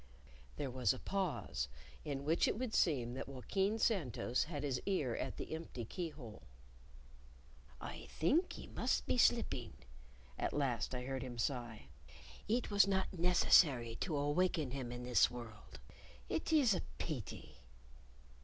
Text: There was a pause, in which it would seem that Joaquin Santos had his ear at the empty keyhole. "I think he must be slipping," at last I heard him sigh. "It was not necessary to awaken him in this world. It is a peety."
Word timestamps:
There 0.55 0.71
was 0.71 0.93
a 0.93 0.99
pause, 0.99 1.67
in 2.03 2.25
which 2.25 2.47
it 2.47 2.57
would 2.57 2.73
seem 2.73 3.13
that 3.13 3.29
Joaquin 3.29 3.77
Santos 3.77 4.45
had 4.45 4.63
his 4.63 4.81
ear 4.87 5.13
at 5.15 5.37
the 5.37 5.53
empty 5.53 5.85
keyhole. 5.85 6.41
"I 7.79 8.07
think 8.07 8.53
he 8.53 8.65
must 8.65 9.05
be 9.05 9.19
slipping," 9.19 9.73
at 10.39 10.53
last 10.53 10.95
I 10.95 11.03
heard 11.03 11.21
him 11.21 11.37
sigh. 11.37 11.89
"It 12.47 12.71
was 12.71 12.87
not 12.87 13.13
necessary 13.13 13.95
to 13.97 14.17
awaken 14.17 14.71
him 14.71 14.91
in 14.91 15.03
this 15.03 15.29
world. 15.29 15.79
It 16.27 16.51
is 16.51 16.73
a 16.73 16.81
peety." 16.97 17.57